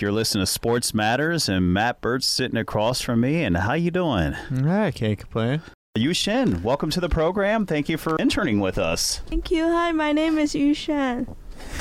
[0.00, 3.42] You're listening to Sports Matters, and Matt Burt's sitting across from me.
[3.42, 4.34] And how you doing?
[4.66, 5.62] I can't complain.
[5.96, 7.66] Yu Shen, welcome to the program.
[7.66, 9.18] Thank you for interning with us.
[9.26, 9.66] Thank you.
[9.66, 11.34] Hi, my name is Yu Shen.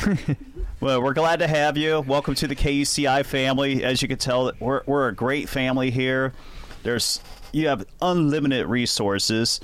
[0.79, 2.01] Well, we're glad to have you.
[2.01, 3.83] Welcome to the KUCI family.
[3.83, 6.33] As you can tell, we're, we're a great family here.
[6.83, 7.19] There's
[7.51, 9.59] you have unlimited resources.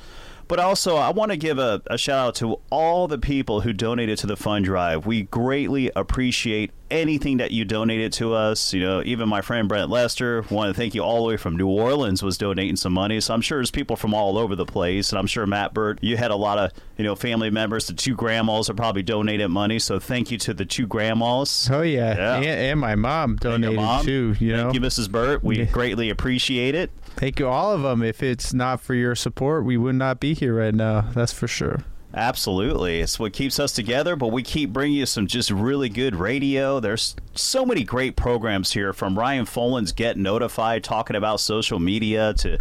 [0.47, 3.73] But also, I want to give a, a shout out to all the people who
[3.73, 5.05] donated to the fund drive.
[5.05, 8.73] We greatly appreciate anything that you donated to us.
[8.73, 11.56] You know, even my friend Brent Lester, want to thank you all the way from
[11.57, 13.19] New Orleans, was donating some money.
[13.19, 15.11] So I'm sure there's people from all over the place.
[15.11, 17.87] And I'm sure, Matt Burt, you had a lot of, you know, family members.
[17.87, 19.79] The two grandmas are probably donated money.
[19.79, 21.69] So thank you to the two grandmas.
[21.71, 22.36] Oh yeah, Yeah.
[22.37, 24.06] And, and my mom donated mom.
[24.06, 24.36] too.
[24.39, 25.09] You know, Thank you, Mrs.
[25.11, 25.43] Burt.
[25.43, 26.92] We greatly appreciate it.
[27.15, 28.01] thank you all of them.
[28.04, 31.01] If it's not for your support, we would not be here right now.
[31.14, 31.84] That's for sure.
[32.16, 33.02] Absolutely.
[33.02, 36.80] It's what keeps us together, but we keep bringing you some just really good radio.
[36.80, 42.33] There's so many great programs here from Ryan Folan's Get Notified talking about social media
[42.36, 42.59] to,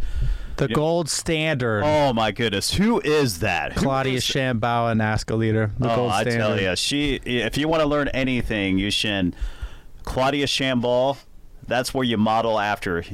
[0.56, 1.82] The gold standard.
[1.84, 3.76] oh my goodness, who is that?
[3.76, 5.70] Claudia is- Shambao and Aska Leader.
[5.78, 7.16] The oh, gold I tell you, she.
[7.16, 9.36] If you want to learn anything, you should.
[10.04, 11.18] Claudia Shambal,
[11.66, 13.04] that's where you model after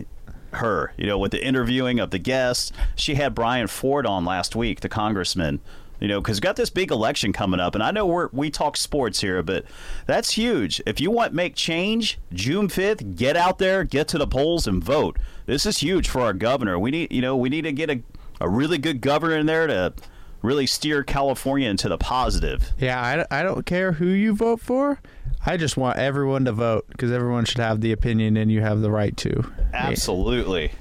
[0.53, 0.93] her.
[0.97, 4.81] You know, with the interviewing of the guests, she had Brian Forde on last week,
[4.81, 5.61] the congressman.
[6.01, 8.51] You know, because we got this big election coming up, and I know we're, we
[8.51, 9.65] talk sports here, but
[10.07, 10.81] that's huge.
[10.87, 14.83] If you want make change, June fifth, get out there, get to the polls, and
[14.83, 15.19] vote.
[15.47, 16.79] This is huge for our governor.
[16.79, 18.01] We need, you know, we need to get a,
[18.41, 19.93] a really good governor in there to
[20.41, 22.73] really steer California into the positive.
[22.79, 25.01] Yeah, I, I don't care who you vote for.
[25.45, 28.81] I just want everyone to vote because everyone should have the opinion and you have
[28.81, 29.51] the right to.
[29.73, 30.73] Absolutely.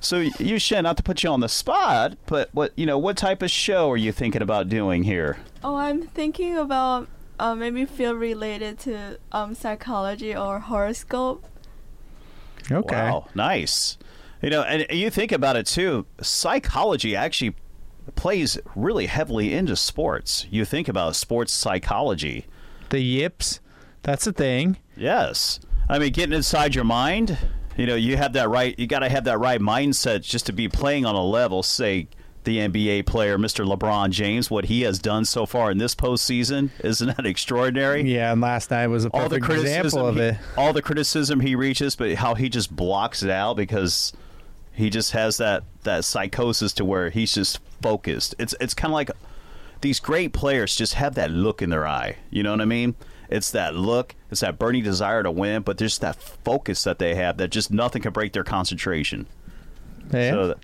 [0.00, 3.16] So you should not to put you on the spot, but what you know, what
[3.16, 5.38] type of show are you thinking about doing here?
[5.62, 11.44] Oh, I'm thinking about uh, maybe field related to um, psychology or horoscope.
[12.70, 12.94] Okay.
[12.94, 13.98] Wow, nice.
[14.42, 16.06] You know, and you think about it too.
[16.20, 17.56] Psychology actually
[18.14, 20.46] plays really heavily into sports.
[20.50, 22.46] You think about sports psychology.
[22.90, 23.60] The yips.
[24.02, 24.78] That's a thing.
[24.96, 25.60] Yes.
[25.88, 27.36] I mean, getting inside your mind,
[27.78, 30.52] you know, you have that right, you got to have that right mindset just to
[30.52, 32.08] be playing on a level, say,
[32.44, 33.66] the NBA player, Mr.
[33.66, 36.70] LeBron James, what he has done so far in this postseason.
[36.82, 38.02] Isn't that extraordinary?
[38.02, 40.36] Yeah, and last night was a All the example of he- it.
[40.56, 44.12] all the criticism he reaches, but how he just blocks it out because
[44.72, 48.34] he just has that that psychosis to where he's just focused.
[48.38, 49.10] It's it's kind of like
[49.82, 52.16] these great players just have that look in their eye.
[52.30, 52.94] You know what I mean?
[53.28, 57.14] It's that look, it's that burning desire to win, but there's that focus that they
[57.14, 59.26] have that just nothing can break their concentration.
[60.12, 60.30] Yeah.
[60.30, 60.54] So,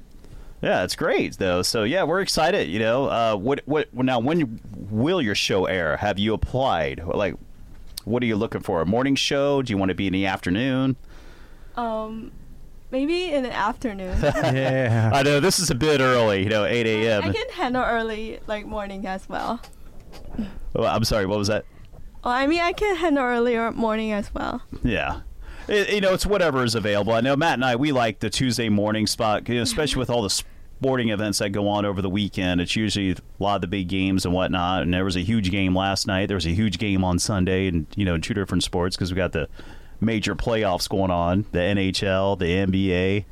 [0.63, 1.61] yeah, it's great though.
[1.63, 2.69] So yeah, we're excited.
[2.69, 4.19] You know, uh, what what now?
[4.19, 4.61] When
[4.91, 5.99] will your show air?
[5.99, 7.03] Have you applied?
[7.05, 7.35] Like,
[8.05, 8.81] what are you looking for?
[8.81, 9.61] A morning show?
[9.61, 10.97] Do you want to be in the afternoon?
[11.77, 12.33] Um,
[12.91, 14.19] maybe in the afternoon.
[14.23, 15.11] yeah.
[15.13, 16.45] I know this is a bit early.
[16.45, 17.25] You know, eight a.m.
[17.25, 19.61] I can handle early, like morning as well.
[20.75, 21.27] Oh, I'm sorry.
[21.27, 21.67] What was that?
[22.25, 24.63] Oh, I mean, I can handle early or morning as well.
[24.83, 25.21] Yeah.
[25.69, 27.13] It, you know, it's whatever is available.
[27.13, 30.09] I know Matt and I, we like the Tuesday morning spot, you know, especially with
[30.09, 32.61] all the sporting events that go on over the weekend.
[32.61, 34.83] It's usually a lot of the big games and whatnot.
[34.83, 36.27] And there was a huge game last night.
[36.27, 39.17] There was a huge game on Sunday, and you know, two different sports because we
[39.17, 39.49] got the
[40.01, 43.25] major playoffs going on, the NHL, the NBA,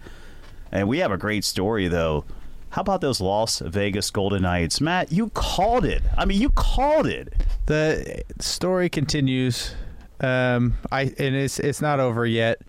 [0.70, 2.25] and we have a great story though.
[2.72, 5.12] How about those Las Vegas Golden Knights, Matt?
[5.12, 6.03] You called it.
[6.16, 7.34] I mean, you called it.
[7.66, 9.75] The story continues.
[10.21, 12.62] Um, I and it's it's not over yet.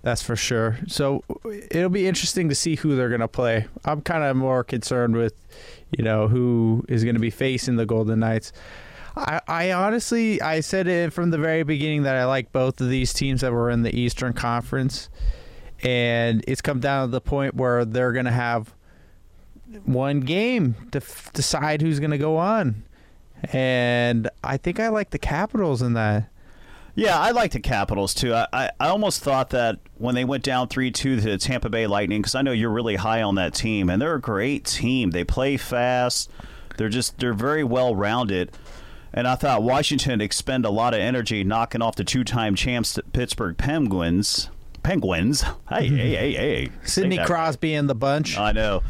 [0.00, 0.78] That's for sure.
[0.86, 1.24] So
[1.70, 3.66] it'll be interesting to see who they're gonna play.
[3.84, 5.34] I'm kind of more concerned with,
[5.90, 8.54] you know, who is gonna be facing the Golden Knights.
[9.14, 12.88] I, I honestly, I said it from the very beginning that I like both of
[12.88, 15.10] these teams that were in the Eastern Conference,
[15.82, 18.72] and it's come down to the point where they're gonna have
[19.84, 22.82] one game to f- decide who's gonna go on,
[23.52, 26.28] and I think I like the Capitals in that.
[26.94, 28.34] Yeah, I like the Capitals too.
[28.34, 31.68] I, I, I almost thought that when they went down 3 2 to the Tampa
[31.68, 34.64] Bay Lightning, because I know you're really high on that team, and they're a great
[34.64, 35.10] team.
[35.12, 36.30] They play fast,
[36.76, 38.52] they're just, they're very well rounded.
[39.12, 42.98] And I thought Washington expend a lot of energy knocking off the two time champs
[43.12, 44.50] Pittsburgh Penguins.
[44.82, 45.42] Penguins?
[45.68, 46.68] Hey, hey, hey, hey.
[46.84, 48.38] Sidney Crosby in the bunch.
[48.38, 48.82] I know.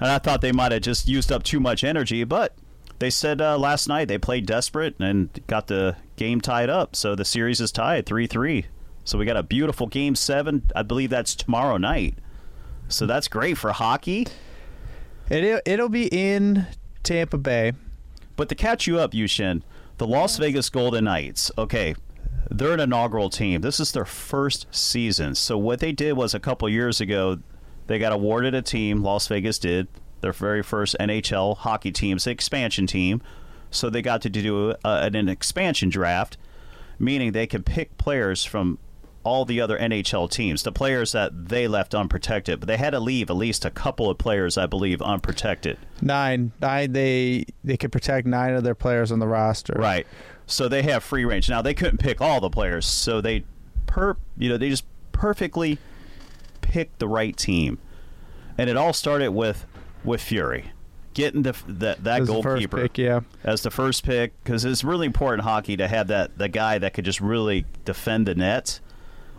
[0.00, 2.54] And I thought they might have just used up too much energy, but
[2.98, 6.96] they said uh, last night they played desperate and got the game tied up.
[6.96, 8.66] So the series is tied 3 3.
[9.04, 10.70] So we got a beautiful game seven.
[10.76, 12.18] I believe that's tomorrow night.
[12.88, 14.26] So that's great for hockey.
[15.30, 16.66] It it'll be in
[17.02, 17.72] Tampa Bay.
[18.36, 19.62] But to catch you up, Yushin,
[19.96, 21.50] the Las Vegas Golden Knights.
[21.56, 21.94] Okay,
[22.50, 23.62] they're an inaugural team.
[23.62, 25.34] This is their first season.
[25.34, 27.38] So what they did was a couple years ago,
[27.88, 29.02] they got awarded a team.
[29.02, 29.88] Las Vegas did
[30.20, 33.20] their very first NHL hockey team, the expansion team.
[33.70, 36.36] So they got to do a, an expansion draft,
[36.98, 38.78] meaning they could pick players from
[39.24, 42.60] all the other NHL teams, the players that they left unprotected.
[42.60, 45.78] But they had to leave at least a couple of players, I believe, unprotected.
[46.00, 46.92] Nine, nine.
[46.92, 49.74] They they could protect nine of their players on the roster.
[49.74, 50.06] Right.
[50.46, 51.50] So they have free range.
[51.50, 53.44] Now they couldn't pick all the players, so they
[53.86, 55.78] per you know they just perfectly
[56.68, 57.78] picked the right team,
[58.56, 59.66] and it all started with
[60.04, 60.72] with Fleury
[61.18, 63.20] getting the, that that As the first goalkeeper pick, yeah.
[63.42, 66.78] as the first pick because it's really important in hockey to have that the guy
[66.78, 68.78] that could just really defend the net,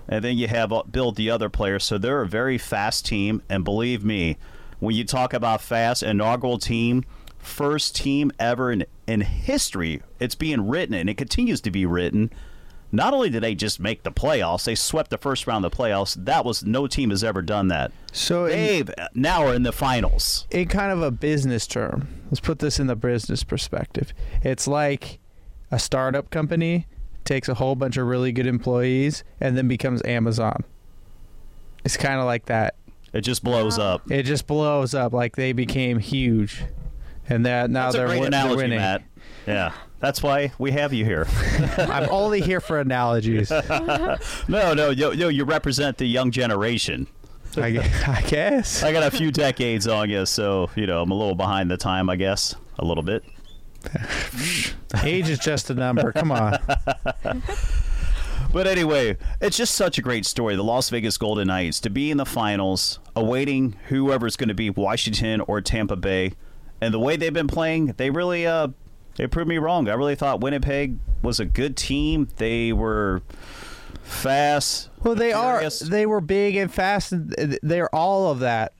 [0.07, 1.85] and then you have uh, build the other players.
[1.85, 4.37] So they're a very fast team, and believe me,
[4.79, 7.05] when you talk about fast, inaugural team,
[7.37, 12.29] first team ever in in history, it's being written and it continues to be written.
[12.91, 15.77] Not only did they just make the playoffs, they swept the first round of the
[15.77, 16.15] playoffs.
[16.25, 17.91] That was no team has ever done that.
[18.11, 20.47] So in, They've now are in the finals.
[20.49, 24.11] in kind of a business term, let's put this in the business perspective.
[24.41, 25.19] It's like
[25.71, 26.87] a startup company
[27.25, 30.63] takes a whole bunch of really good employees and then becomes Amazon.
[31.85, 32.75] It's kind of like that.
[33.13, 33.95] It just blows Wow.
[33.95, 34.11] up.
[34.11, 36.63] It just blows up like they became huge,
[37.27, 38.77] and that now That's they're, a great win- they're winning.
[38.79, 39.03] Matt.
[39.47, 41.27] Yeah, that's why we have you here.
[41.77, 43.51] I'm only here for analogies.
[44.47, 47.07] No, no, yo, yo, you represent the young generation.
[47.57, 48.83] I, I guess.
[48.83, 51.77] I got a few decades on you, so you know I'm a little behind the
[51.77, 53.23] time, I guess, a little bit.
[55.03, 56.11] Age is just a number.
[56.11, 56.57] Come on.
[58.51, 60.55] But anyway, it's just such a great story.
[60.55, 64.71] The Las Vegas Golden Knights to be in the finals, awaiting whoever's going to be
[64.71, 66.33] Washington or Tampa Bay,
[66.81, 68.69] and the way they've been playing, they really uh
[69.19, 69.89] they proved me wrong.
[69.89, 72.29] I really thought Winnipeg was a good team.
[72.37, 73.21] They were
[74.01, 74.89] fast.
[75.03, 75.81] Well, they furious.
[75.81, 75.85] are.
[75.89, 77.11] They were big and fast.
[77.11, 78.71] and They're all of that.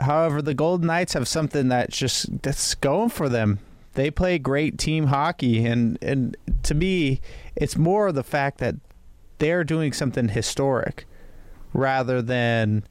[0.00, 3.58] However, the Golden Knights have something that's just that's going for them.
[3.92, 7.20] They play great team hockey, and and to me,
[7.54, 8.76] it's more the fact that
[9.36, 11.04] they're doing something historic,
[11.74, 12.84] rather than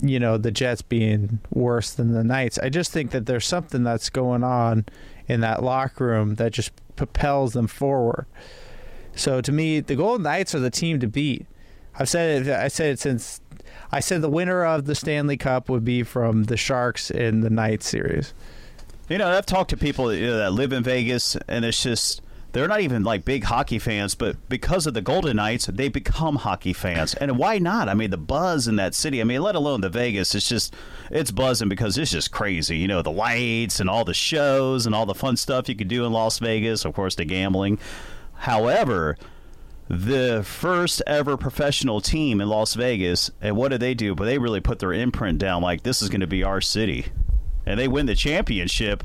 [0.00, 2.58] you know the Jets being worse than the Knights.
[2.58, 4.86] I just think that there's something that's going on
[5.28, 8.26] in that locker room that just propels them forward.
[9.16, 11.46] So to me, the Golden Knights are the team to beat.
[11.96, 12.52] I've said it.
[12.52, 13.40] I said it since.
[13.92, 17.50] I said the winner of the Stanley Cup would be from the Sharks in the
[17.50, 18.34] Knights series.
[19.08, 22.22] You know, I've talked to people you know, that live in Vegas, and it's just
[22.54, 26.36] they're not even like big hockey fans, but because of the Golden Knights, they become
[26.36, 27.12] hockey fans.
[27.14, 27.88] And why not?
[27.88, 29.20] I mean, the buzz in that city.
[29.20, 30.36] I mean, let alone the Vegas.
[30.36, 30.72] It's just
[31.10, 32.78] it's buzzing because it's just crazy.
[32.78, 35.88] You know, the lights and all the shows and all the fun stuff you could
[35.88, 36.84] do in Las Vegas.
[36.84, 37.80] Of course, the gambling.
[38.34, 39.16] However,
[39.88, 44.14] the first ever professional team in Las Vegas, and what did they do?
[44.14, 45.60] But they really put their imprint down.
[45.60, 47.06] Like this is going to be our city,
[47.66, 49.02] and they win the championship.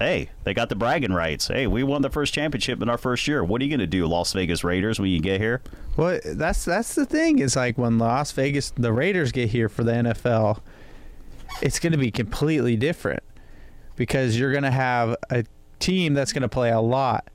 [0.00, 1.48] Hey, they got the bragging rights.
[1.48, 3.44] Hey, we won the first championship in our first year.
[3.44, 5.60] What are you going to do, Las Vegas Raiders, when you get here?
[5.94, 7.38] Well, that's that's the thing.
[7.38, 10.62] Is like when Las Vegas, the Raiders get here for the NFL,
[11.60, 13.22] it's going to be completely different
[13.94, 15.44] because you're going to have a
[15.80, 17.28] team that's going to play a lot.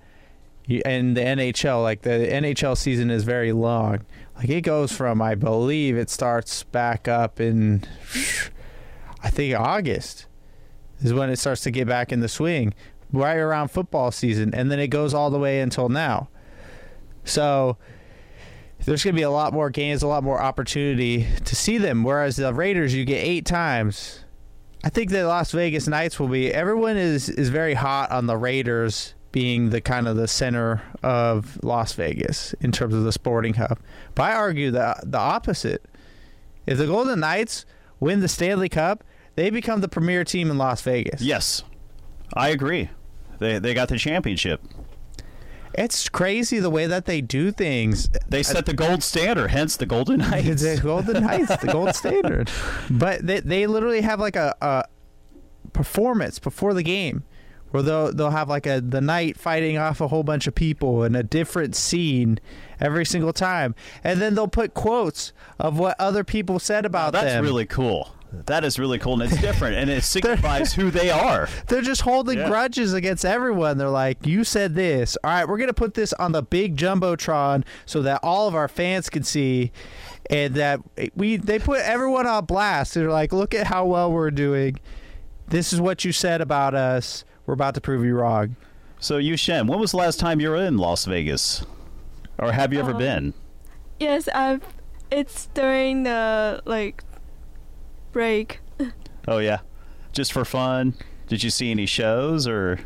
[0.85, 3.99] And the NHL, like the NHL season is very long.
[4.35, 7.83] Like it goes from, I believe, it starts back up in,
[9.21, 10.25] I think August
[11.01, 12.73] is when it starts to get back in the swing,
[13.11, 16.29] right around football season, and then it goes all the way until now.
[17.23, 17.77] So
[18.85, 22.03] there's going to be a lot more games, a lot more opportunity to see them.
[22.03, 24.23] Whereas the Raiders, you get eight times.
[24.83, 26.53] I think the Las Vegas Knights will be.
[26.53, 31.61] Everyone is is very hot on the Raiders being the kind of the center of
[31.63, 33.79] Las Vegas in terms of the sporting hub.
[34.13, 35.83] But I argue the the opposite.
[36.67, 37.65] If the Golden Knights
[37.99, 39.03] win the Stanley Cup,
[39.35, 41.21] they become the premier team in Las Vegas.
[41.21, 41.63] Yes,
[42.33, 42.89] I agree.
[43.39, 44.61] They they got the championship.
[45.77, 48.09] It's crazy the way that they do things.
[48.29, 50.61] They set the gold standard, hence the Golden Knights.
[50.61, 52.49] the Golden Knights, the gold standard.
[52.89, 54.85] But they they literally have like a, a
[55.73, 57.23] performance before the game
[57.71, 61.03] where they'll they'll have like a the knight fighting off a whole bunch of people
[61.03, 62.39] in a different scene
[62.79, 63.75] every single time.
[64.01, 67.43] And then they'll put quotes of what other people said about That's them.
[67.43, 68.15] That's really cool.
[68.45, 71.47] That is really cool, and it's different, and it signifies who they are.
[71.67, 72.47] They're just holding Yeah.
[72.49, 73.77] grudges against everyone.
[73.77, 75.17] They're like, "You said this.
[75.23, 78.67] All right, we're gonna put this on the big jumbotron so that all of our
[78.67, 79.71] fans can see."
[80.29, 80.79] And that
[81.15, 82.93] we they put everyone on blast.
[82.95, 84.79] They're like, "Look at how well we're doing.
[85.47, 87.23] This is what you said about us.
[87.45, 88.55] We're about to prove you wrong."
[88.99, 91.63] So, Yu Shen, when was the last time you were in Las Vegas?
[92.39, 93.33] or have you ever Um, been?
[93.99, 94.61] Yes, I've.
[95.11, 97.03] It's during the like
[98.15, 98.61] break.
[99.27, 99.59] Oh yeah,
[100.13, 100.93] just for fun.
[101.27, 102.79] Did you see any shows or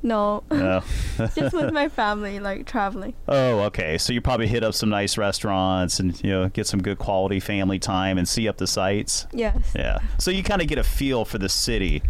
[0.00, 0.84] No, no?
[1.34, 3.14] just with my family, like traveling.
[3.26, 3.98] Oh, okay.
[3.98, 7.40] So you probably hit up some nice restaurants and you know get some good quality
[7.40, 9.26] family time and see up the sights.
[9.32, 9.72] Yes.
[9.74, 9.98] Yeah.
[10.18, 12.02] So you kind of get a feel for the city.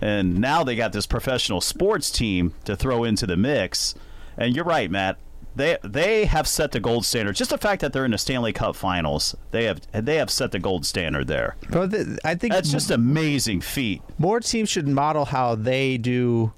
[0.00, 3.96] And now they got this professional sports team to throw into the mix.
[4.36, 5.18] And you're right, Matt.
[5.58, 7.34] They they have set the gold standard.
[7.36, 10.52] Just the fact that they're in the Stanley Cup Finals, they have they have set
[10.52, 11.56] the gold standard there.
[11.68, 14.00] But th- I think That's just amazing feat.
[14.18, 16.52] more teams should model how they do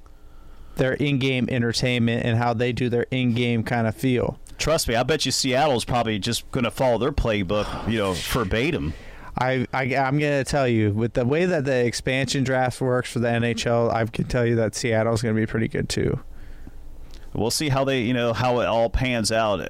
[0.77, 4.39] their in-game entertainment and how they do their in-game kind of feel.
[4.59, 8.13] Trust me, I bet you Seattle's probably just going to follow their playbook, you know,
[8.13, 8.93] verbatim.
[9.39, 13.21] I, I I'm gonna tell you with the way that the expansion draft works for
[13.21, 16.21] the NHL, I can tell you that Seattle's gonna be pretty good too.
[17.33, 19.69] We'll see how they, you know, how it all pans out.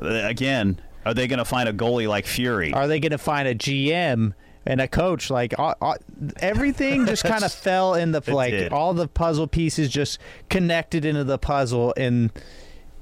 [0.00, 2.72] Again, are they going to find a goalie like Fleury?
[2.72, 4.34] Are they gonna find a GM
[4.66, 5.30] and a coach?
[5.30, 5.94] Like uh, uh,
[6.38, 8.72] everything just kind of fell in the like did.
[8.72, 12.30] all the puzzle pieces just connected into the puzzle and.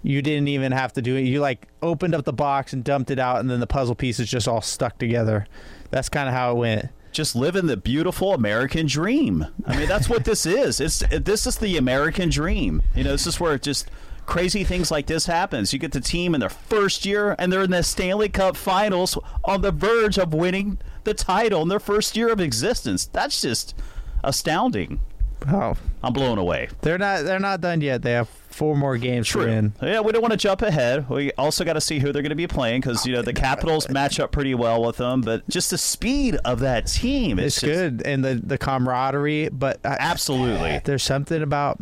[0.04, 1.22] You didn't even have to do it.
[1.22, 4.30] You like opened up the box and dumped it out, and then the puzzle pieces
[4.30, 5.44] just all stuck together.
[5.90, 6.86] That's kind of how it went.
[7.18, 9.44] Just living the beautiful American dream.
[9.66, 10.80] I mean, that's what this is.
[10.80, 12.80] It's this is the American dream.
[12.94, 13.90] You know, this is where just
[14.25, 15.72] crazy things like this happens.
[15.72, 19.18] You get the team in their first year and they're in the Stanley Cup Finals
[19.42, 23.06] on the verge of winning the title in their first year of existence.
[23.06, 23.75] That's just
[24.22, 25.00] astounding.
[25.44, 26.68] Wow, I'm blown away.
[26.82, 27.25] they're not.
[27.25, 28.02] They're not done yet.
[28.02, 29.72] They have four more games to win.
[29.80, 31.08] Yeah, we don't want to jump ahead.
[31.08, 33.32] We also got to see who they're going to be playing because you know the
[33.32, 35.20] Capitals match up pretty well with them.
[35.22, 39.48] But just the speed of that team, It's it's, just- good and the the camaraderie,
[39.50, 40.80] but I, Absolutely.
[40.84, 41.78] there's something about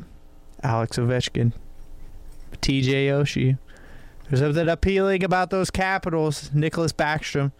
[0.63, 1.53] Alex Ovechkin,
[2.61, 3.09] T.J.
[3.09, 3.59] Oshie.
[4.29, 6.51] There's something appealing about those Capitals.
[6.55, 7.53] Nicklas Backstrom.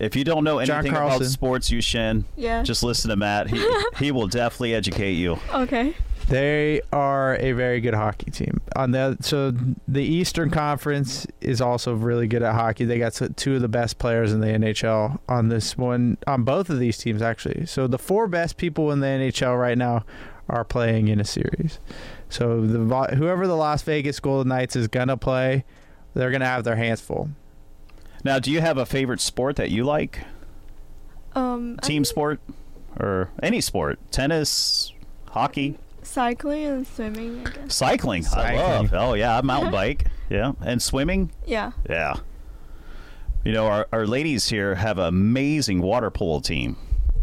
[0.00, 2.62] If you don't know anything about sports, you Shin, Yeah.
[2.62, 3.50] just listen to Matt.
[3.50, 3.64] He
[3.98, 5.38] he will definitely educate you.
[5.52, 5.94] okay.
[6.28, 8.60] They are a very good hockey team.
[8.76, 9.52] On the so
[9.88, 12.84] the Eastern Conference is also really good at hockey.
[12.84, 16.70] They got two of the best players in the NHL on this one on both
[16.70, 17.66] of these teams actually.
[17.66, 20.04] So the four best people in the NHL right now
[20.48, 21.78] are playing in a series.
[22.28, 22.78] So the
[23.16, 25.64] whoever the Las Vegas Golden Knights is gonna play,
[26.14, 27.30] they're gonna have their hands full.
[28.22, 30.20] Now, do you have a favorite sport that you like?
[31.34, 31.78] Um.
[31.82, 32.40] I Team sport
[32.98, 33.98] or any sport?
[34.10, 34.92] Tennis,
[35.30, 37.46] hockey, Cycling and swimming.
[37.46, 37.74] I guess.
[37.74, 38.24] cycling.
[38.34, 38.92] I love.
[38.94, 40.06] Oh yeah, I mountain bike.
[40.28, 41.30] Yeah, and swimming.
[41.46, 41.72] Yeah.
[41.88, 42.14] Yeah.
[43.44, 46.76] You know, our our ladies here have an amazing water polo team.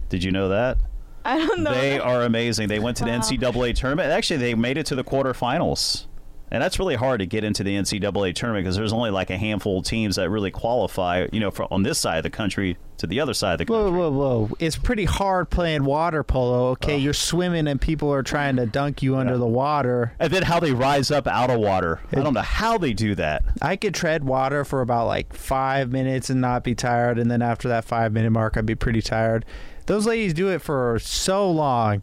[0.09, 0.77] Did you know that?
[1.25, 1.73] I don't know.
[1.73, 2.69] They are amazing.
[2.69, 3.19] They went to the Wow.
[3.19, 4.09] NCAA tournament.
[4.11, 6.05] Actually, they made it to the quarterfinals.
[6.49, 9.37] And that's really hard to get into the NCAA tournament because there's only like a
[9.37, 12.77] handful of teams that really qualify, you know, from on this side of the country
[12.99, 13.91] to the other side of the country.
[13.91, 14.45] whoa, whoa!
[14.47, 14.55] Whoa.
[14.59, 16.69] It's pretty hard playing water polo.
[16.69, 16.97] Okay, Oh.
[16.97, 19.39] you're swimming and people are trying to dunk you under Yeah.
[19.39, 20.13] the water.
[20.19, 21.99] And then how they rise up out of water.
[22.13, 23.43] I don't know how they do that.
[23.61, 27.41] I could tread water for about like five minutes and not be tired, and then
[27.41, 29.43] after that five minute mark, I'd be pretty tired.
[29.85, 32.01] Those ladies do it for so long.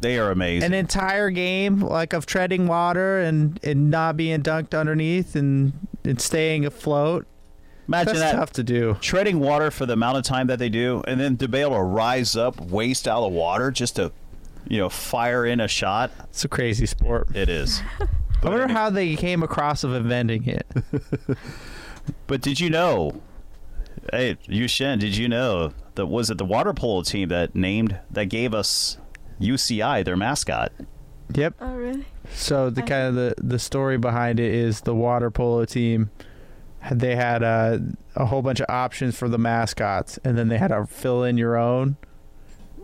[0.00, 0.66] They are amazing.
[0.66, 5.72] An entire game like of treading water and, and not being dunked underneath and,
[6.04, 7.26] and staying afloat.
[7.86, 8.38] Imagine That's that.
[8.38, 8.96] tough to do.
[9.00, 11.76] Treading water for the amount of time that they do, and then to be able
[11.76, 14.12] to rise up, waist out of water just to,
[14.68, 16.12] you know, fire in a shot.
[16.24, 17.34] It's a crazy sport.
[17.34, 17.82] It is.
[18.42, 20.66] I wonder how they came across of inventing it.
[22.26, 23.20] But did you know,
[24.12, 28.26] hey, Yushin, did you know that was it the water polo team that named that
[28.26, 28.96] gave us
[29.40, 30.72] UCI their mascot?
[31.34, 31.54] yep.
[31.60, 32.04] Oh really?
[32.32, 36.10] So the I kind of the the story behind it is the water polo team.
[36.90, 37.78] They had uh,
[38.16, 41.36] a whole bunch of options for the mascots, and then they had to fill in
[41.36, 41.96] your own.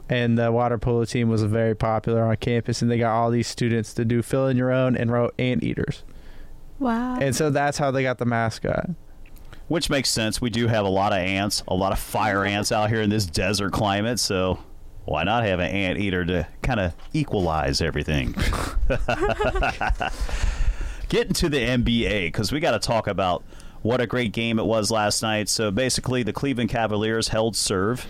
[0.08, 3.48] And the water polo team was very popular on campus, and they got all these
[3.48, 6.04] students to do fill in your own and wrote anteaters.
[6.78, 7.18] Wow.
[7.18, 8.90] And so that's how they got the mascot.
[9.68, 10.40] Which makes sense.
[10.40, 13.10] We do have a lot of ants, a lot of fire ants out here in
[13.10, 14.58] this desert climate, so
[15.06, 18.32] why not have an ant eater to kind of equalize everything?
[21.08, 23.44] Getting to the NBA because we got to talk about
[23.82, 25.48] what a great game it was last night.
[25.48, 28.04] So basically, the Cleveland Cavaliers held serve,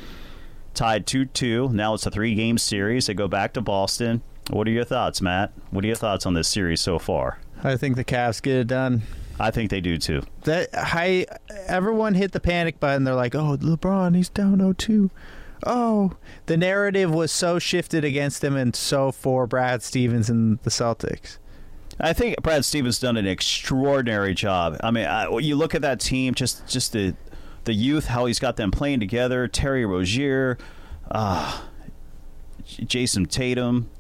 [0.73, 1.69] tied 2 2.
[1.73, 3.07] Now it's a three game series.
[3.07, 4.23] They go back to Boston.
[4.49, 5.53] What are your thoughts, Matt?
[5.71, 7.38] What are your thoughts on this series so far?
[7.62, 9.03] I think the Cavs get it done.
[9.38, 10.23] I think they do too.
[10.45, 11.26] That I
[11.67, 13.05] everyone hit the panic button.
[13.05, 15.11] They're like, "Oh, LeBron, he's down 0-2.
[15.64, 16.12] Oh,
[16.46, 21.38] the narrative was so shifted against him and so for Brad Stevens and the Celtics.
[21.98, 24.76] I think Brad Stevens done an extraordinary job.
[24.82, 27.14] I mean, I, you look at that team, just just the
[27.64, 29.48] the youth, how he's got them playing together.
[29.48, 30.58] Terry Rozier,
[31.10, 31.62] uh,
[32.66, 33.90] Jayson Tatum,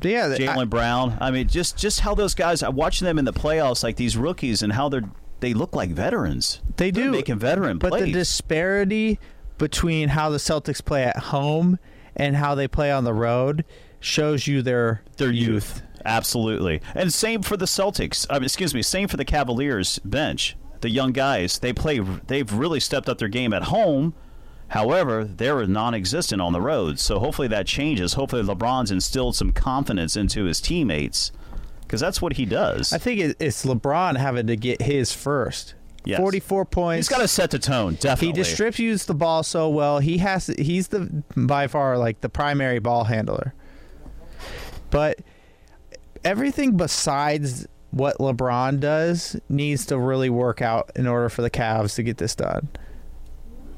[0.00, 1.18] Yeah, Jaylen Brown.
[1.20, 2.62] I mean, just just how those guys.
[2.62, 5.04] I'm watching them in the playoffs, like these rookies, and how they're
[5.40, 6.60] they look like veterans.
[6.76, 7.00] They do.
[7.02, 8.04] They're do making veteran but plays.
[8.04, 9.18] the disparity
[9.62, 11.78] between how the Celtics play at home
[12.16, 13.64] and how they play on the road
[14.00, 15.82] shows you their their youth.
[16.04, 16.82] Absolutely.
[16.96, 18.26] And same for the Celtics.
[18.28, 20.56] I mean, excuse me, same for the Cavaliers bench.
[20.80, 24.14] The young guys, they play they've really stepped up their game at home.
[24.66, 26.98] However, they're non-existent on the road.
[26.98, 28.14] So hopefully that changes.
[28.14, 31.30] Hopefully LeBron's instilled some confidence into his teammates
[31.86, 32.92] cuz that's what he does.
[32.92, 35.74] I think it's LeBron having to get his first.
[36.04, 36.18] Yes.
[36.18, 37.08] 44 points.
[37.08, 38.28] He's got to set the tone, definitely.
[38.28, 40.00] He distributes the ball so well.
[40.00, 43.54] He has he's the by far like the primary ball handler.
[44.90, 45.20] But
[46.24, 51.94] everything besides what LeBron does needs to really work out in order for the Cavs
[51.96, 52.68] to get this done.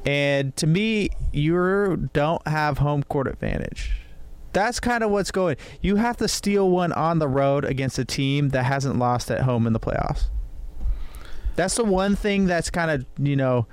[0.06, 3.92] And to me, you don't have home court advantage.
[4.52, 5.56] That's kind of what's going.
[5.80, 9.40] You have to steal one on the road against a team that hasn't lost at
[9.40, 10.26] home in the playoffs.
[11.56, 13.66] That's the one thing that's kind of you know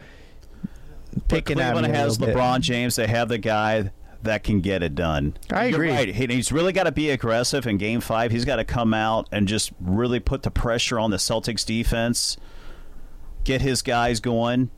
[1.14, 2.36] But picking at Cleveland me has bit.
[2.36, 2.96] LeBron James.
[2.96, 3.92] They have the guy
[4.24, 5.36] that can get it done.
[5.52, 5.90] I You're agree.
[5.90, 6.08] right.
[6.14, 8.32] He- He's really got to be aggressive in Game Five.
[8.32, 12.38] He's got to come out and just really put the pressure on the Celtics defense,
[13.44, 14.70] get his guys going,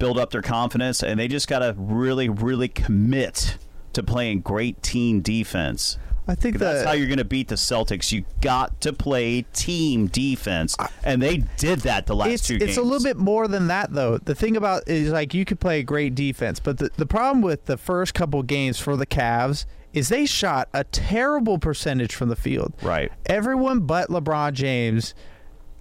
[0.00, 3.56] build up their confidence, and they just got to really, really commit
[3.92, 5.96] to playing great team defense.
[6.28, 8.12] I think That's how you're going to beat the Celtics.
[8.12, 12.64] You got to play team defense, and they did that the last it's two it's
[12.66, 12.76] games.
[12.76, 14.18] a little bit more than that though.
[14.18, 17.64] The thing about is like you could play great defense, but the the problem with
[17.64, 22.36] the first couple games for the Cavs is they shot a terrible percentage from the
[22.36, 22.74] field.
[22.82, 23.10] right.
[23.26, 25.14] Everyone but LeBron James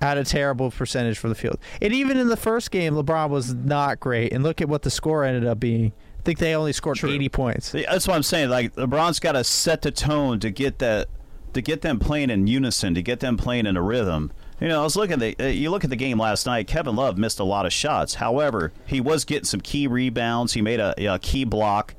[0.01, 1.57] had a terrible percentage from the field.
[1.81, 4.31] And even in the first game, LeBron was not great.
[4.31, 5.91] And look at what the score ended up being.
[6.27, 7.11] I think they only scored True.
[7.11, 7.71] 80 points.
[7.71, 8.49] That's what I'm saying.
[8.49, 11.07] Like LeBron's got to set the tone to get that,
[11.53, 14.33] to get them playing in unison, to get them playing in a rhythm.
[14.59, 16.67] You know, I was looking at the, uh, you look at the game last night.
[16.67, 18.15] Kevin Love missed a lot of shots.
[18.15, 20.51] However, he was getting some key rebounds.
[20.51, 21.95] He made a, a key block,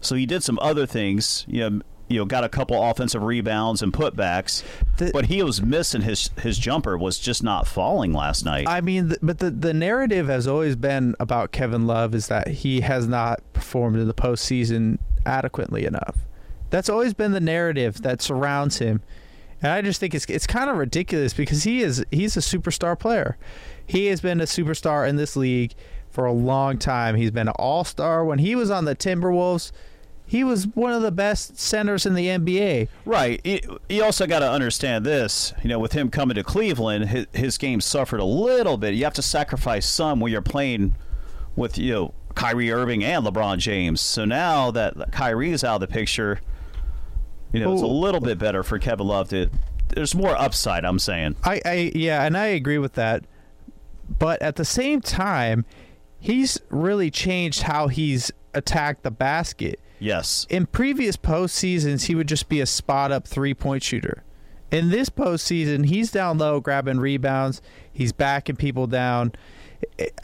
[0.00, 1.44] so he did some other things.
[1.46, 4.62] You know, you know, got a couple offensive rebounds and putbacks.
[4.96, 8.66] The- but he was missing his his jumper was just not falling last night.
[8.68, 12.48] I mean, th- but the the narrative has always been about Kevin Love is that
[12.48, 16.16] he has not performed in the postseason adequately enough.
[16.70, 19.00] That's always been the narrative that surrounds him,
[19.62, 22.98] and I just think it's it's kind of ridiculous because he is he's a superstar
[22.98, 23.36] player.
[23.86, 25.72] He has been a superstar in this league
[26.10, 27.16] for a long time.
[27.16, 28.24] He's been an all star.
[28.24, 29.72] When he was on the Timberwolves,
[30.28, 32.88] he was one of the best centers in the NBA.
[33.06, 33.40] Right.
[33.44, 35.54] You- also got to understand this.
[35.62, 38.94] You know, with him coming to Cleveland, his, his game suffered a little bit.
[38.94, 40.94] You have to sacrifice some when you're playing
[41.56, 44.02] with you know Kyrie Irving and LeBron James.
[44.02, 46.40] So now that Kyrie is out of the picture,
[47.52, 49.48] you know, it's a little bit better for Kevin Love to.
[49.88, 50.84] There's more upside.
[50.84, 51.36] I'm saying.
[51.42, 53.24] I, I yeah, and I agree with that.
[54.18, 55.64] But at the same time,
[56.20, 59.80] he's really changed how he's attacked the basket.
[59.98, 60.46] Yes.
[60.50, 64.22] In previous postseasons, he would just be a spot up three point shooter.
[64.70, 67.62] In this postseason, he's down low grabbing rebounds.
[67.92, 69.32] He's backing people down.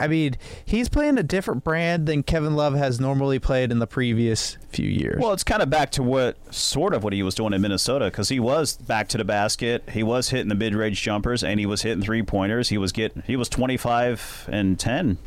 [0.00, 0.34] I- mean,
[0.64, 4.88] he's playing a different brand than Kevin Love has normally played in the previous few
[4.88, 5.18] years.
[5.20, 8.06] Well, it's kind of back to what sort of what he was doing in Minnesota
[8.06, 9.88] because he was back to the basket.
[9.90, 12.68] He was hitting the mid-range jumpers and he was hitting three pointers.
[12.68, 15.18] He was getting he was 25 and 10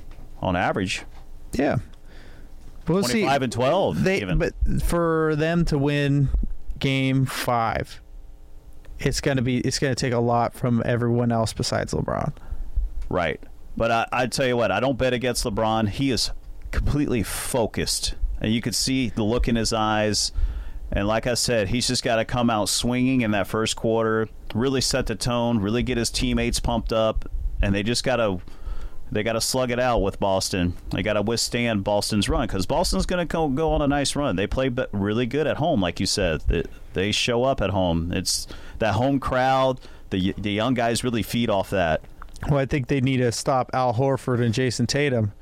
[0.41, 1.03] on average.
[1.53, 1.77] yeah.
[2.87, 3.21] We'll see.
[3.21, 4.37] 25 and 12 They, even.
[4.37, 6.29] but for them to win
[6.79, 8.01] game five,
[8.99, 12.33] it's gonna be it's gonna take a lot from everyone else besides LeBron.
[13.09, 13.39] right.
[13.75, 15.89] But I, I tell you what, I don't bet against LeBron.
[15.89, 16.31] He is
[16.71, 20.31] completely focused, and you could see the look in his eyes.
[20.91, 24.29] And like I said, he's just got to come out swinging in that first quarter,
[24.55, 27.29] really set the tone, really get his teammates pumped up,
[27.61, 28.39] and they just got to
[29.11, 30.73] they got to slug it out with Boston.
[30.91, 34.15] They got to withstand Boston's run because Boston's going to go, go on a nice
[34.15, 34.35] run.
[34.35, 36.41] They play really good at home, like you said.
[36.41, 38.11] They, they show up at home.
[38.11, 38.47] It's
[38.79, 39.79] that home crowd.
[40.09, 42.01] The the young guys really feed off that.
[42.49, 45.33] Well, I think they need to stop Al Horford and Jayson Tatum.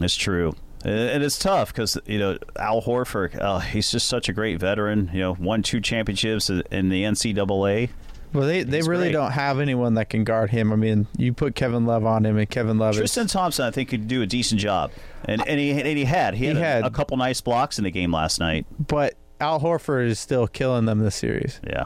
[0.00, 0.54] It's true.
[0.84, 3.38] And it's tough because you know Al Horford.
[3.38, 5.10] Uh, he's just such a great veteran.
[5.12, 7.90] You know, won two championships in the NCAA.
[8.32, 9.12] Well, they they He's really great.
[9.12, 10.72] don't have anyone that can guard him.
[10.72, 13.70] I mean, you put Kevin Love on him, and Kevin Love is Tristan Thompson, I
[13.70, 14.90] think, could do a decent job,
[15.24, 16.84] and and he and he had he He had, a, had.
[16.84, 18.66] a couple nice blocks in the game last night.
[18.78, 21.60] but Al Horford is still killing them this series.
[21.66, 21.84] Yeah.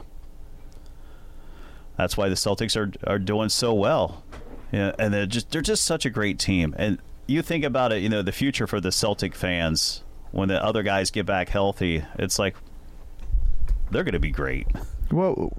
[1.96, 4.24] That's why the Celtics are are doing so well.
[4.72, 6.74] Yeah, and they're just they're just such a great team.
[6.78, 10.02] And you think about it, you know, the future for the Celtic fans
[10.33, 12.57] when the other guys get back healthy, it's like
[13.90, 14.66] they're going to be great.
[15.11, 15.52] Well,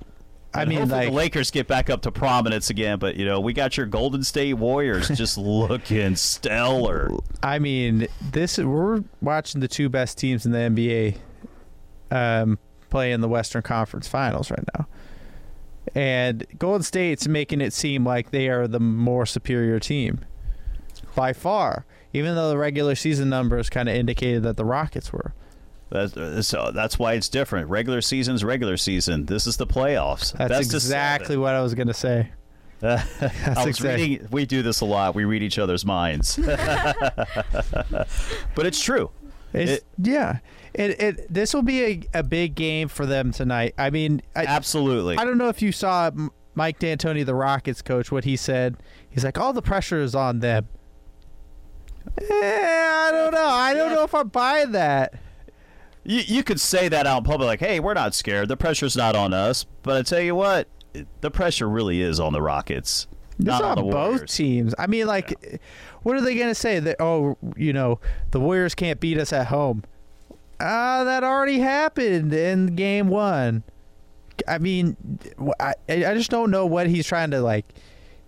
[0.55, 3.53] I mean, like the Lakers get back up to prominence again, but you know, we
[3.53, 7.09] got your Golden State Warriors just looking stellar.
[7.41, 11.17] I mean, this we're watching the two best teams in the NBA
[12.11, 14.87] um, play in the Western Conference Finals right now,
[15.95, 20.23] and Golden State's making it seem like they are the more superior team
[21.15, 21.85] by far.
[22.15, 25.33] Even though the regular season numbers kind of indicated that the Rockets were.
[25.93, 27.69] That's, so that's why it's different.
[27.69, 29.25] Regular season's regular season.
[29.27, 30.33] This is the playoffs.
[30.33, 32.31] That's Best exactly what I was going to say.
[32.81, 33.05] seven.
[33.45, 34.27] I was exact- reading.
[34.31, 35.13] We do this a lot.
[35.15, 36.37] We read each other's minds.
[36.43, 38.07] but
[38.57, 39.11] it's true.
[39.53, 40.39] It's, It- yeah,
[40.73, 43.75] it, it this will be a, a big game for them tonight.
[43.77, 45.17] I mean, I, Absolutely.
[45.17, 46.09] I don't know if you saw
[46.55, 48.77] Mike D'Antoni, the Rockets coach, what he said.
[49.09, 50.67] He's like, all the pressure is on them.
[52.19, 53.45] Eh, I don't know.
[53.47, 55.13] I don't know if I buy that.
[56.03, 58.49] You, you could say that out in public, like, "Hey, we're not scared.
[58.49, 60.67] The pressure's not on us." But I tell you what,
[61.21, 64.75] the pressure really is on the Rockets, It's not on on the both teams.
[64.77, 65.59] I mean, like,
[66.03, 66.79] what are they going to say?
[66.79, 67.99] That oh, you know,
[68.31, 69.83] the Warriors can't beat us at home.
[70.59, 73.63] Ah, that already happened in Game One.
[74.47, 74.97] I mean,
[75.59, 77.65] I I just don't know what he's trying to like.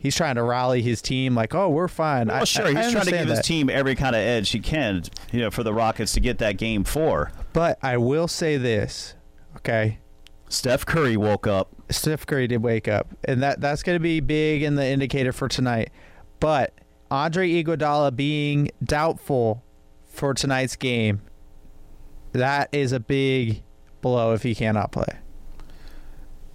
[0.05, 2.27] He's trying to rally his team, like, oh, we're fine.
[2.27, 3.37] Well, I, sure, I- I he's trying to give that.
[3.37, 6.37] his team every kind of edge he can, you know, for the Rockets to get
[6.37, 7.31] that game four.
[7.53, 9.15] But I will say this,
[9.57, 9.97] okay?
[10.47, 11.69] Steph Curry woke up.
[11.89, 15.31] Steph Curry did wake up, and that that's going to be big in the indicator
[15.31, 15.89] for tonight.
[16.39, 16.71] But
[17.09, 19.63] Andre Iguodala being doubtful
[20.07, 21.21] for tonight's game,
[22.33, 23.63] that is a big
[24.01, 25.17] blow if he cannot play.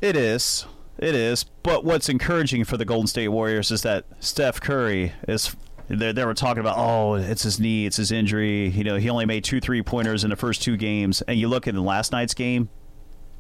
[0.00, 0.66] It is.
[1.00, 1.44] It is.
[1.62, 5.56] But what's encouraging for the Golden State Warriors is that Steph Curry is.
[5.88, 8.68] They, they were talking about, oh, it's his knee, it's his injury.
[8.68, 11.20] You know, he only made two three pointers in the first two games.
[11.22, 12.68] And you look at the last night's game,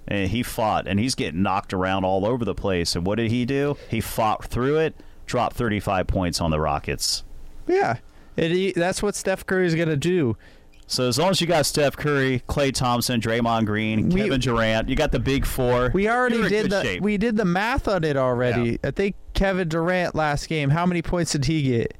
[0.08, 2.96] and he fought, and he's getting knocked around all over the place.
[2.96, 3.76] And what did he do?
[3.88, 4.96] He fought through it,
[5.26, 7.22] dropped 35 points on the Rockets.
[7.68, 7.98] Yeah,
[8.36, 10.36] it, that's what Steph Curry is going to do.
[10.90, 14.88] So as long as you got Steph Curry, Klay Thompson, Draymond Green, We- Kevin Durant,
[14.88, 15.90] you got the big four.
[15.94, 17.02] We already you're in did good the shape.
[17.02, 18.78] we did the math on it already.
[18.82, 20.70] I think Kevin Durant last game.
[20.70, 21.94] How many points did he get?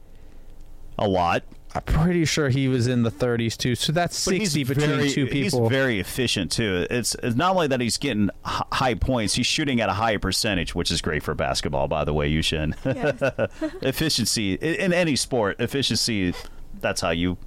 [0.99, 1.45] a lot.
[1.75, 3.75] I'm pretty sure he was in the 30s too.
[3.75, 5.63] So that's But 60 between very, two people.
[5.63, 6.85] He's very efficient too.
[6.91, 10.75] It's, it's not only that he's getting high points, he's shooting at a high percentage,
[10.75, 11.87] which is great for basketball.
[11.89, 12.75] By the way, Yushin.
[12.85, 13.71] Yes.
[13.83, 16.35] efficiency in, in any sport, efficiency.
[16.81, 17.39] That's how you,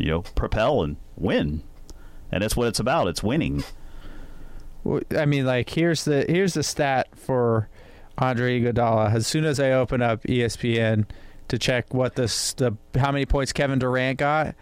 [0.00, 1.62] you know, propel and win,
[2.32, 3.08] and that's what it's about.
[3.08, 3.62] It's winning.
[5.16, 7.68] I mean, like here's the here's the stat for
[8.18, 9.12] Andre Iguodala.
[9.12, 11.06] As soon as I open up ESPN
[11.48, 14.54] to check what this the how many points Kevin Durant got,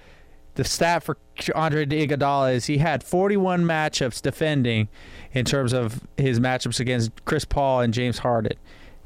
[0.56, 1.18] the stat for
[1.54, 4.88] Andre Iguodala is he had 41 matchups defending
[5.32, 8.58] in terms of his matchups against Chris Paul and James Harden,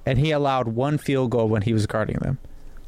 [0.06, 2.38] and he allowed one field goal when he was guarding them.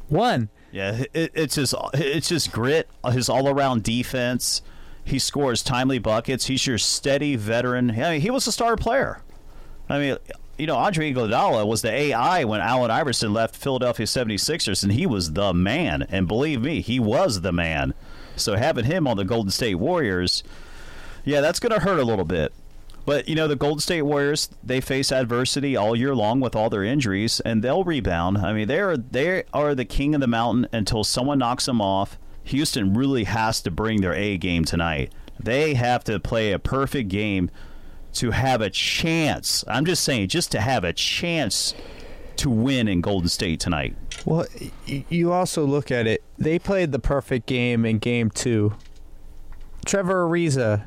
[0.07, 0.49] One.
[0.75, 4.61] Yeah, it, it's his it's his grit, his all around defense.
[5.05, 6.47] He scores timely buckets.
[6.47, 7.91] He's your steady veteran.
[7.91, 9.21] I mean, he was a star player.
[9.87, 10.17] I mean,
[10.57, 15.05] you know, Andre Iguodala was the AI when Allen Iverson left Philadelphia 76ers, and he
[15.05, 16.07] was the man.
[16.09, 17.93] And believe me, he was the man.
[18.35, 20.43] So having him on the Golden State Warriors,
[21.23, 22.51] yeah, that's going to hurt a little bit.
[23.05, 26.69] But you know the Golden State Warriors, they face adversity all year long with all
[26.69, 28.39] their injuries, and they'll rebound.
[28.39, 31.81] I mean, they are they are the king of the mountain until someone knocks them
[31.81, 32.17] off.
[32.45, 35.11] Houston really has to bring their A game tonight.
[35.39, 37.51] They have to play a perfect game
[38.13, 39.63] to have a chance.
[39.67, 41.75] I'm just saying, just to have a chance
[42.37, 43.95] to win in Golden State tonight.
[44.25, 44.45] Well,
[44.85, 46.23] you also look at it.
[46.37, 48.75] They played the perfect game in game two.
[49.85, 50.85] Trevor Ariza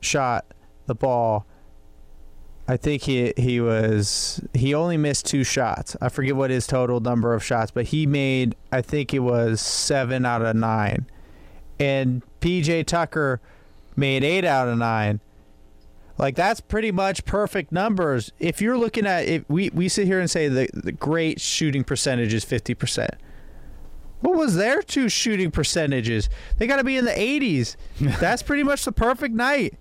[0.00, 0.46] shot
[0.86, 1.46] the ball.
[2.66, 5.96] I think he he was he only missed two shots.
[6.00, 9.60] I forget what his total number of shots, but he made I think it was
[9.60, 11.06] seven out of nine,
[11.78, 13.40] and PJ Tucker
[13.96, 15.20] made eight out of nine.
[16.16, 18.32] Like that's pretty much perfect numbers.
[18.38, 21.84] If you're looking at it, we we sit here and say the the great shooting
[21.84, 23.14] percentage is fifty percent.
[24.20, 26.30] What was their two shooting percentages?
[26.56, 27.76] They got to be in the 80s.
[28.20, 29.74] That's pretty much the perfect night.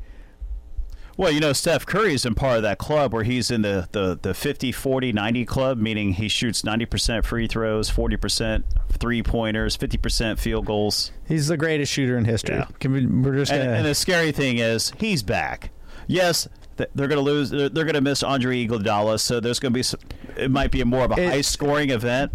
[1.16, 4.18] Well, you know, Steph Curry's in part of that club where he's in the, the,
[4.20, 10.40] the 50, 40, 90 club, meaning he shoots 90% free throws, 40% three pointers, 50%
[10.40, 11.12] field goals.
[11.28, 12.56] He's the greatest shooter in history.
[12.56, 12.66] Yeah.
[12.80, 13.78] Can we, we're just And, gonna.
[13.78, 15.70] and the scary thing is, he's back.
[16.08, 16.48] Yes,
[16.78, 17.50] they're going to lose.
[17.52, 19.84] They're, they're going to miss Andre Iguodala, so there's going to be.
[19.84, 20.00] Some,
[20.36, 22.32] it might be more of a It- high scoring event.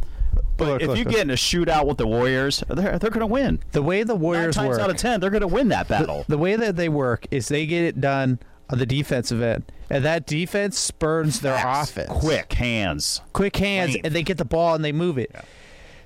[0.56, 1.12] But Look, if look, you look.
[1.14, 3.60] get in a shootout with the Warriors, they're they're going to win.
[3.72, 5.86] The way the Nine Warriors times work, out of ten, they're going to win that
[5.88, 6.24] battle.
[6.28, 8.38] the way that they work is they get it done on
[8.76, 12.10] the defensive end, and that defense spurns their offense.
[12.10, 13.22] quick hands.
[13.32, 14.06] quick hands, Length.
[14.06, 15.34] and they get the ball and they move it.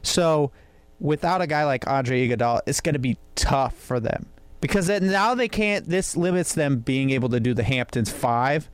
[0.03, 0.53] So,
[1.01, 4.27] without a guy like Andre Iguodala, it's going to be tough for them
[4.61, 5.89] because now they can't.
[5.89, 8.71] This limits them being able to do the Hamptons five,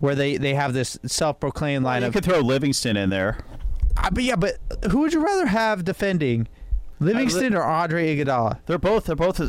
[0.00, 2.00] where they they have this self-proclaimed lineup.
[2.00, 2.12] You lineup.
[2.14, 3.38] could throw Livingston in there.
[3.96, 4.58] Uh, but yeah, but
[4.90, 6.48] who would you rather have defending,
[7.00, 8.58] Livingston or Andre Iguodala?
[8.66, 9.04] They're both.
[9.04, 9.40] They're both.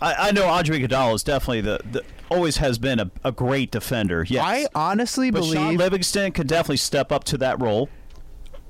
[0.00, 2.02] I, I know Andre Iguodala is definitely the, the
[2.34, 4.24] always has been a, a great defender.
[4.28, 7.88] Yes, I honestly but Shaun believe Livingston could definitely step up to that role.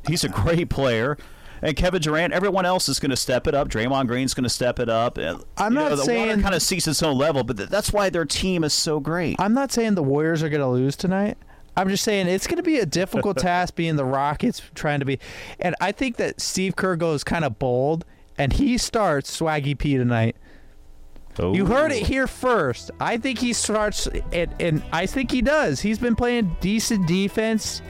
[0.06, 1.16] He's a great player.
[1.64, 3.68] And Kevin Durant, everyone else is going to step it up.
[3.68, 5.16] Draymond Green's going to step it up.
[5.16, 5.34] I'm you
[5.78, 8.24] not know, the saying- kind of sees its own level, but th- that's why their
[8.24, 9.36] team is so great.
[9.38, 11.38] I'm not saying the Warriors are going to lose tonight.
[11.76, 15.06] I'm just saying it's going to be a difficult task being the Rockets trying to
[15.06, 15.20] be.
[15.60, 18.04] And I think that Steve Kerr goes kind of bold
[18.36, 20.34] and he starts Swaggy P tonight.
[21.38, 22.90] You heard it here first.
[23.00, 25.80] I think he starts, and, and I think he does.
[25.80, 27.80] He's been playing decent defense.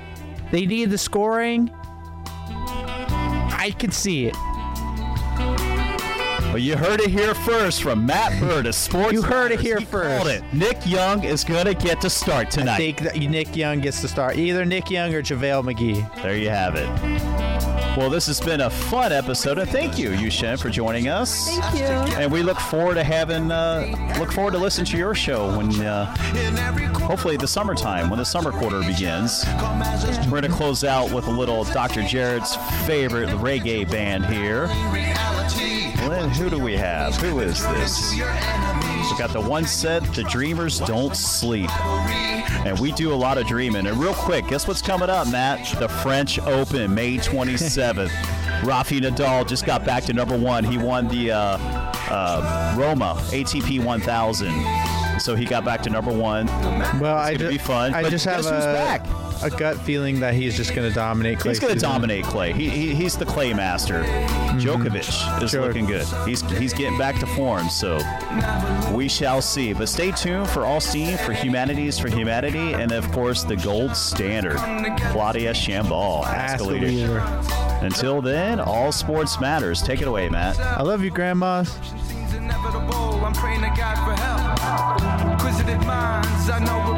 [0.51, 1.71] They need the scoring.
[1.75, 4.37] I can see it.
[6.53, 9.15] Well, you heard it here first from Matt Burt of Sports.
[9.15, 10.27] You heard it here He first.
[10.27, 10.45] it.
[10.53, 12.75] Nick Young is going to get to start tonight.
[12.75, 14.37] I think that Nick Young gets to start.
[14.37, 16.23] Either Nick Young or JaVale McGee.
[16.23, 16.87] There you have it.
[17.97, 21.49] Well, this has been a fun episode, and thank you, Yushen, for joining us.
[21.59, 22.17] Thank you.
[22.17, 25.71] And we look forward to having, uh, look forward to listening to your show when,
[25.81, 26.05] uh,
[27.01, 29.45] hopefully, the summertime when the summer quarter begins.
[30.27, 32.03] We're going to close out with a little Dr.
[32.03, 34.69] Jared's favorite reggae band here.
[36.11, 37.15] Who do we have?
[37.17, 38.13] Who is this?
[38.13, 38.19] We
[39.19, 41.71] got the one set, The Dreamers Don't Sleep.
[42.67, 43.87] And we do a lot of dreaming.
[43.87, 45.79] And real quick, guess what's coming up, Matt?
[45.79, 48.11] The French Open, May 27th.
[48.65, 50.65] Rafa Nadal just got back to number one.
[50.65, 51.59] He won the uh,
[52.11, 55.21] uh, Roma ATP 1000.
[55.21, 56.47] So he got back to number one.
[57.01, 59.05] Well, I gonna ju- be fun, I but just have a, back?
[59.43, 61.39] A gut feeling that he's just going to dominate.
[61.39, 62.53] Clay He's going to dominate Clay.
[62.53, 64.03] He, he, he's the Clay master.
[64.03, 64.59] Mm-hmm.
[64.59, 65.67] Djokovic is Sure.
[65.67, 66.07] looking good.
[66.27, 67.69] He's he's getting back to form.
[67.69, 67.99] So
[68.93, 69.73] we shall see.
[69.73, 73.97] But stay tuned for All Steam, for Humanities for Humanity, and of course the gold
[73.97, 74.57] standard,
[75.11, 76.25] Claudia Chambal.
[76.25, 76.87] Ask Ask the leader.
[76.87, 77.19] leader.
[77.83, 79.83] Until then, all sports matters.
[79.83, 80.59] Take it away, Matt.
[80.61, 81.77] I love you, grandmas.
[82.35, 83.25] inevitable.
[83.25, 85.33] I'm praying to God for help.
[85.33, 86.92] Inquisitive minds, I know we're better.